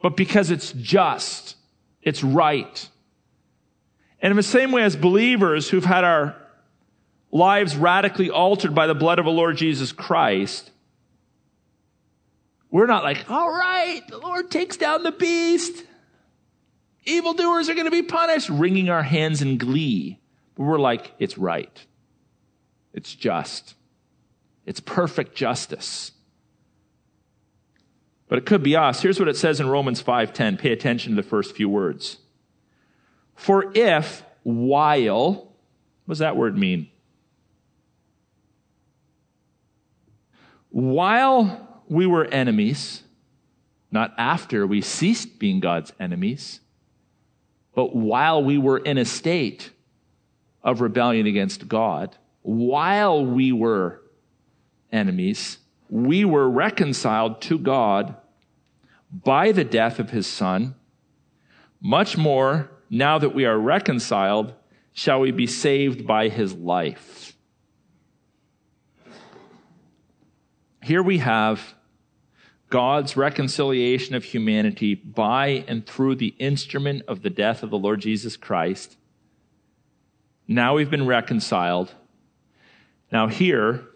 [0.00, 1.54] but because it's just.
[2.02, 2.88] It's right.
[4.20, 6.34] And in the same way as believers who've had our
[7.30, 10.71] lives radically altered by the blood of the Lord Jesus Christ,
[12.72, 15.84] we're not like, all right, the Lord takes down the beast.
[17.04, 20.18] Evildoers are going to be punished, wringing our hands in glee.
[20.54, 21.86] But we're like, it's right.
[22.94, 23.74] It's just.
[24.64, 26.12] It's perfect justice.
[28.28, 29.02] But it could be us.
[29.02, 30.58] Here's what it says in Romans 5:10.
[30.58, 32.18] Pay attention to the first few words.
[33.34, 35.52] For if while
[36.06, 36.88] what does that word mean?
[40.70, 43.02] While we were enemies,
[43.90, 46.60] not after we ceased being God's enemies,
[47.74, 49.70] but while we were in a state
[50.62, 54.02] of rebellion against God, while we were
[54.90, 58.16] enemies, we were reconciled to God
[59.12, 60.74] by the death of his son.
[61.80, 64.54] Much more, now that we are reconciled,
[64.92, 67.31] shall we be saved by his life.
[70.82, 71.74] Here we have
[72.68, 78.00] God's reconciliation of humanity by and through the instrument of the death of the Lord
[78.00, 78.96] Jesus Christ.
[80.48, 81.94] Now we've been reconciled.
[83.12, 83.86] Now, here,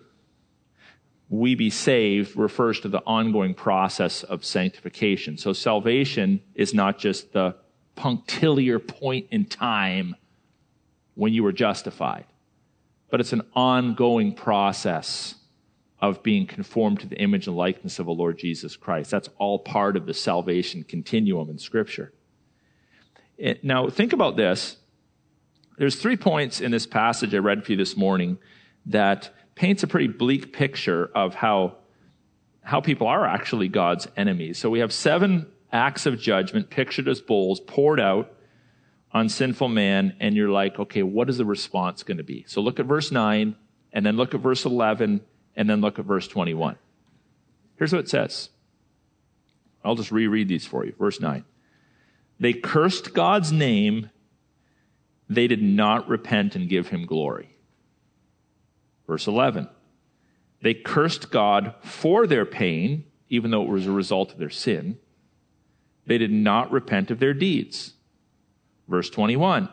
[1.30, 5.38] we be saved refers to the ongoing process of sanctification.
[5.38, 7.56] So, salvation is not just the
[7.94, 10.16] punctiliar point in time
[11.14, 12.26] when you were justified,
[13.10, 15.35] but it's an ongoing process
[16.00, 19.10] of being conformed to the image and likeness of the Lord Jesus Christ.
[19.10, 22.12] That's all part of the salvation continuum in Scripture.
[23.38, 24.76] It, now, think about this.
[25.78, 28.38] There's three points in this passage I read for you this morning
[28.86, 31.76] that paints a pretty bleak picture of how,
[32.62, 34.58] how people are actually God's enemies.
[34.58, 38.32] So we have seven acts of judgment pictured as bowls poured out
[39.12, 42.44] on sinful man, and you're like, okay, what is the response going to be?
[42.48, 43.56] So look at verse 9,
[43.92, 45.22] and then look at verse 11,
[45.56, 46.76] and then look at verse 21.
[47.76, 48.50] Here's what it says.
[49.84, 50.94] I'll just reread these for you.
[50.98, 51.44] Verse 9.
[52.38, 54.10] They cursed God's name.
[55.28, 57.56] They did not repent and give him glory.
[59.06, 59.68] Verse 11.
[60.62, 64.98] They cursed God for their pain, even though it was a result of their sin.
[66.06, 67.94] They did not repent of their deeds.
[68.88, 69.68] Verse 21.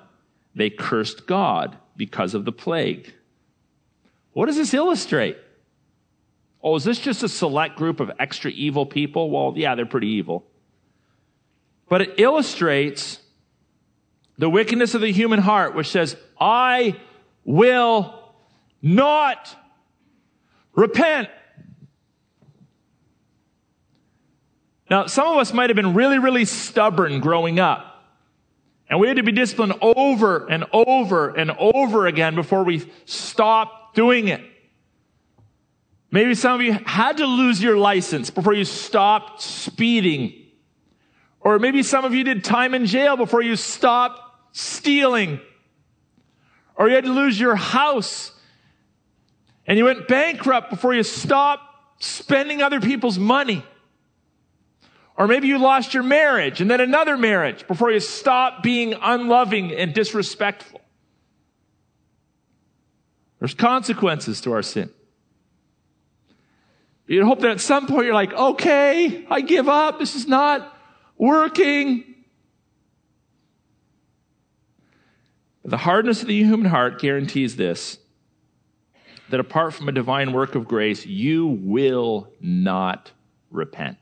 [0.56, 3.14] They cursed God because of the plague.
[4.34, 5.38] What does this illustrate?
[6.64, 9.30] Oh, is this just a select group of extra evil people?
[9.30, 10.46] Well, yeah, they're pretty evil.
[11.90, 13.20] But it illustrates
[14.38, 16.96] the wickedness of the human heart, which says, I
[17.44, 18.34] will
[18.82, 19.56] not
[20.74, 21.30] repent.
[24.90, 27.90] Now, some of us might have been really, really stubborn growing up.
[28.90, 33.96] And we had to be disciplined over and over and over again before we stopped
[33.96, 34.42] doing it.
[36.14, 40.46] Maybe some of you had to lose your license before you stopped speeding.
[41.40, 44.22] Or maybe some of you did time in jail before you stopped
[44.56, 45.42] stealing.
[46.76, 48.32] Or you had to lose your house
[49.66, 51.64] and you went bankrupt before you stopped
[51.98, 53.66] spending other people's money.
[55.18, 59.72] Or maybe you lost your marriage and then another marriage before you stopped being unloving
[59.72, 60.80] and disrespectful.
[63.40, 64.92] There's consequences to our sin.
[67.08, 70.00] You'd hope that at some point you're like, okay, I give up.
[70.00, 70.78] This is not
[71.18, 72.06] working.
[75.66, 77.98] The hardness of the human heart guarantees this
[79.30, 83.12] that apart from a divine work of grace, you will not
[83.50, 83.98] repent.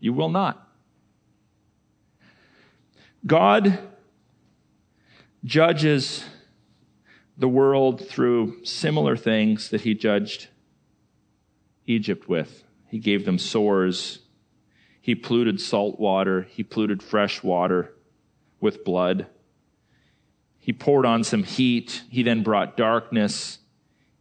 [0.00, 0.68] You will not.
[3.26, 3.78] God
[5.44, 6.24] judges
[7.36, 10.48] the world through similar things that he judged
[11.86, 12.64] Egypt with.
[12.88, 14.20] He gave them sores.
[15.00, 16.42] He polluted salt water.
[16.50, 17.94] He polluted fresh water
[18.60, 19.26] with blood.
[20.58, 22.02] He poured on some heat.
[22.08, 23.58] He then brought darkness.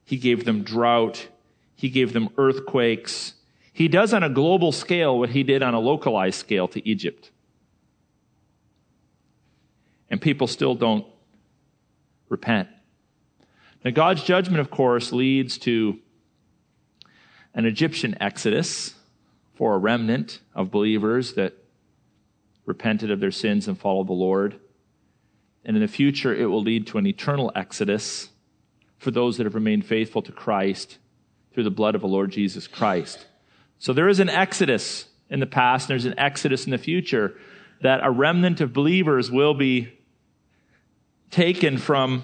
[0.04, 1.28] He gave them drought.
[1.76, 3.36] He gave them earthquakes.
[3.72, 7.32] He does on a global scale what he did on a localized scale to Egypt.
[10.10, 11.06] And people still don't
[12.30, 12.68] repent.
[13.84, 16.00] Now, God's judgment, of course, leads to
[17.54, 18.96] an Egyptian exodus
[19.56, 21.54] for a remnant of believers that
[22.66, 24.60] repented of their sins and followed the Lord.
[25.66, 28.30] And in the future, it will lead to an eternal exodus
[28.98, 30.98] for those that have remained faithful to Christ
[31.54, 33.26] through the blood of the Lord Jesus Christ.
[33.80, 37.36] So there is an exodus in the past, and there's an exodus in the future
[37.82, 39.92] that a remnant of believers will be
[41.32, 42.24] taken from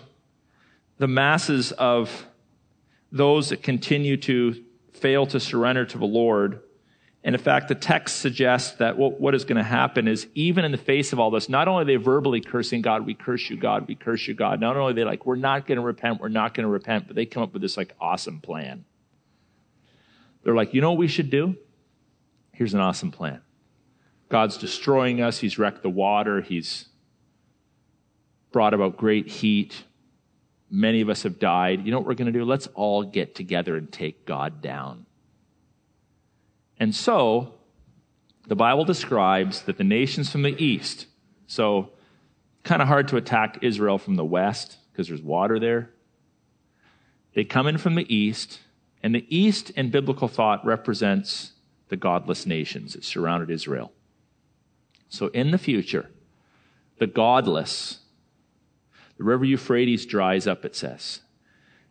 [0.98, 2.26] the masses of
[3.12, 4.64] those that continue to
[4.94, 6.62] fail to surrender to the Lord.
[7.24, 10.72] And in fact, the text suggests that what, is going to happen is even in
[10.72, 13.58] the face of all this, not only are they verbally cursing God, we curse you,
[13.58, 14.62] God, we curse you, God.
[14.62, 17.08] Not only are they like, we're not going to repent, we're not going to repent,
[17.08, 18.86] but they come up with this like awesome plan.
[20.44, 21.56] They're like, you know what we should do?
[22.54, 23.42] Here's an awesome plan.
[24.30, 25.40] God's destroying us.
[25.40, 26.42] He's wrecked the water.
[26.42, 26.88] He's
[28.52, 29.84] brought about great heat.
[30.70, 31.86] Many of us have died.
[31.86, 32.46] You know what we're going to do?
[32.46, 35.06] Let's all get together and take God down.
[36.80, 37.56] And so,
[38.48, 41.08] the Bible describes that the nations from the east,
[41.48, 41.92] so
[42.64, 45.92] kind of hard to attack Israel from the west because there's water there.
[47.34, 48.60] They come in from the east,
[49.02, 51.54] and the east in biblical thought represents
[51.90, 53.92] the godless nations that surrounded Israel.
[55.10, 56.10] So in the future,
[57.00, 58.00] the godless
[59.20, 61.20] the river Euphrates dries up, it says.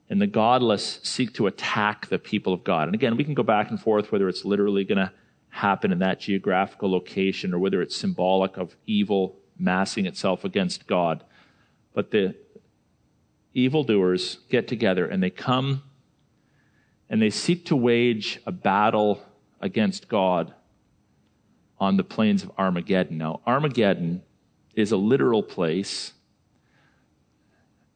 [0.08, 2.88] And the godless seek to attack the people of God.
[2.88, 5.12] And again, we can go back and forth whether it's literally going to
[5.50, 11.22] happen in that geographical location or whether it's symbolic of evil massing itself against God.
[11.92, 12.34] But the
[13.52, 15.82] evildoers get together and they come
[17.10, 19.22] and they seek to wage a battle
[19.60, 20.54] against God
[21.78, 23.18] on the plains of Armageddon.
[23.18, 24.22] Now, Armageddon
[24.74, 26.14] is a literal place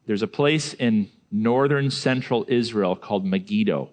[0.05, 3.89] there's a place in northern central Israel called Megiddo.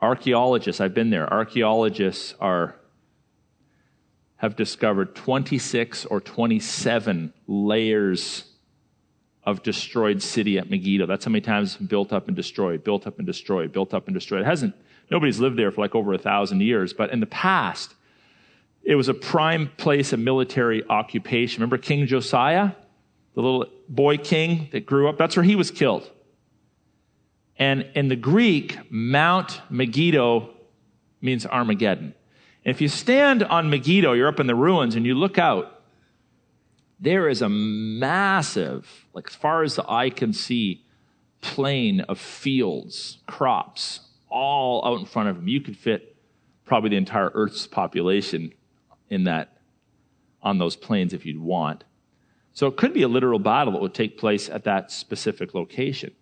[0.00, 2.76] Archaeologists, I've been there, archaeologists are
[4.36, 8.44] have discovered 26 or 27 layers
[9.44, 11.06] of destroyed city at Megiddo.
[11.06, 14.14] That's how many times built up and destroyed, built up and destroyed, built up and
[14.14, 14.42] destroyed.
[14.42, 14.74] It hasn't,
[15.10, 17.94] nobody's lived there for like over a thousand years, but in the past,
[18.82, 21.60] it was a prime place of military occupation.
[21.60, 22.72] Remember King Josiah?
[23.34, 26.10] The little boy king that grew up, that's where he was killed.
[27.56, 30.50] And in the Greek, Mount Megiddo
[31.20, 32.14] means Armageddon.
[32.64, 35.82] And if you stand on Megiddo, you're up in the ruins, and you look out,
[36.98, 40.84] there is a massive, like as far as the eye can see,
[41.40, 45.46] plain of fields, crops, all out in front of him.
[45.46, 46.16] You could fit
[46.64, 48.52] probably the entire Earth's population
[49.10, 49.58] in that,
[50.42, 51.84] on those plains if you'd want.
[52.54, 56.12] So it could be a literal battle that would take place at that specific location.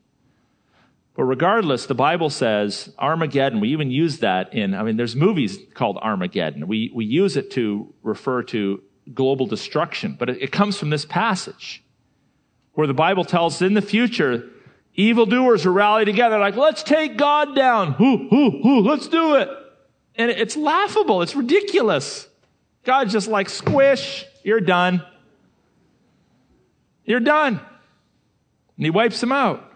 [1.14, 5.58] But regardless, the Bible says Armageddon, we even use that in, I mean, there's movies
[5.74, 6.66] called Armageddon.
[6.66, 11.04] We, we use it to refer to global destruction, but it, it comes from this
[11.04, 11.84] passage
[12.72, 14.48] where the Bible tells in the future,
[14.94, 17.94] evildoers will rally together like, let's take God down.
[17.98, 19.50] Whoo, whoo, whoo, let's do it.
[20.14, 21.20] And it's laughable.
[21.20, 22.26] It's ridiculous.
[22.84, 25.04] God's just like, squish, you're done.
[27.04, 27.60] You're done.
[28.76, 29.68] And he wipes them out.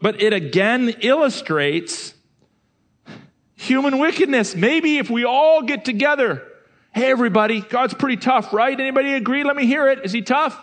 [0.00, 2.14] But it again illustrates
[3.54, 4.54] human wickedness.
[4.54, 6.42] Maybe if we all get together,
[6.92, 8.78] hey everybody, God's pretty tough, right?
[8.78, 9.44] Anybody agree?
[9.44, 10.04] Let me hear it.
[10.04, 10.60] Is he tough?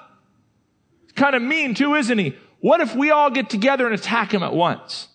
[1.01, 2.37] He's kind of mean too, isn't he?
[2.59, 5.09] What if we all get together and attack him at once?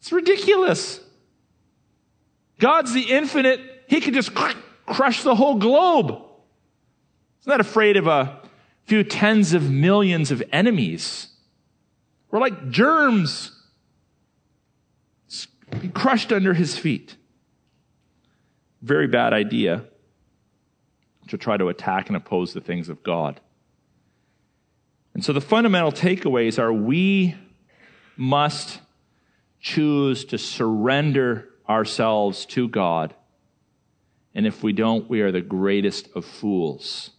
[0.00, 1.00] It's ridiculous.
[2.58, 3.60] God's the infinite.
[3.88, 6.22] He could just crush the whole globe.
[7.38, 8.40] He's not afraid of a
[8.86, 11.28] few tens of millions of enemies.
[12.30, 13.58] We're like germs.
[15.94, 17.16] crushed under his feet.
[18.82, 19.84] Very bad idea
[21.28, 23.40] to try to attack and oppose the things of God.
[25.14, 27.34] And so the fundamental takeaways are we
[28.16, 28.80] must
[29.60, 33.14] choose to surrender ourselves to God.
[34.34, 37.10] And if we don't, we are the greatest of fools.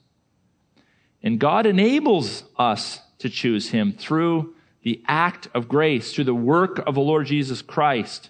[1.23, 4.53] And God enables us to choose Him through
[4.83, 8.29] the act of grace, through the work of the Lord Jesus Christ,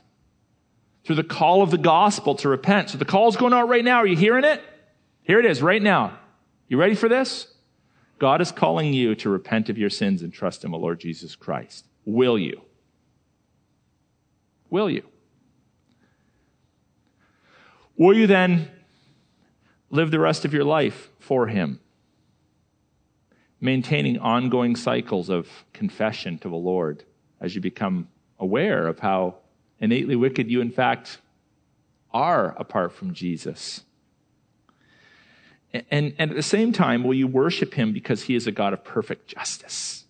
[1.03, 2.91] through the call of the gospel to repent.
[2.91, 3.97] So the call is going out right now.
[3.97, 4.61] Are you hearing it?
[5.23, 6.19] Here it is right now.
[6.67, 7.47] You ready for this?
[8.19, 11.35] God is calling you to repent of your sins and trust in the Lord Jesus
[11.35, 11.87] Christ.
[12.05, 12.61] Will you?
[14.69, 15.03] Will you?
[17.97, 18.69] Will you then
[19.89, 21.79] live the rest of your life for Him?
[23.63, 27.05] Maintaining ongoing cycles of confession to the Lord
[27.39, 29.35] as you become aware of how
[29.79, 31.19] innately wicked you, in fact,
[32.11, 33.85] are apart from Jesus.
[35.73, 38.73] And, and at the same time, will you worship him because he is a God
[38.73, 40.03] of perfect justice?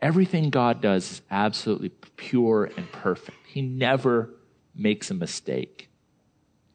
[0.00, 3.36] Everything God does is absolutely pure and perfect.
[3.48, 4.30] He never
[4.76, 5.88] makes a mistake.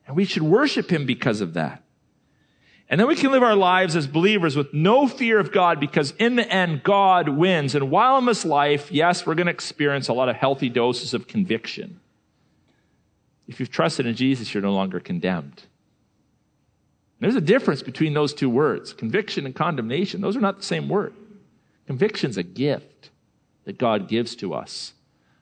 [0.06, 1.83] And we should worship him because of that.
[2.94, 6.12] And then we can live our lives as believers with no fear of God because
[6.20, 7.74] in the end, God wins.
[7.74, 11.16] And while in this life, yes, we're going to experience a lot of healthy doses
[11.16, 12.00] of conviction.
[13.48, 15.64] If you've trusted in Jesus, you're no longer condemned.
[17.20, 20.22] There's a difference between those two words conviction and condemnation.
[20.22, 21.16] Those are not the same word.
[21.88, 23.10] Conviction's a gift
[23.64, 24.94] that God gives to us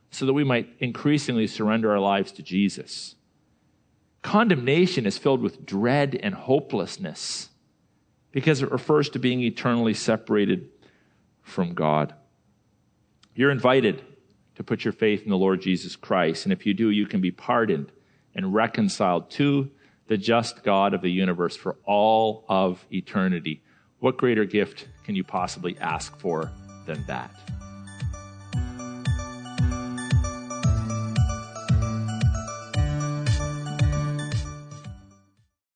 [0.09, 3.15] so that we might increasingly surrender our lives to Jesus.
[4.21, 7.49] Condemnation is filled with dread and hopelessness
[8.31, 10.69] because it refers to being eternally separated
[11.41, 12.13] from God.
[13.35, 14.03] You're invited
[14.55, 17.21] to put your faith in the Lord Jesus Christ, and if you do, you can
[17.21, 17.91] be pardoned
[18.35, 19.69] and reconciled to
[20.07, 23.63] the just God of the universe for all of eternity.
[23.99, 26.51] What greater gift can you possibly ask for
[26.85, 27.31] than that?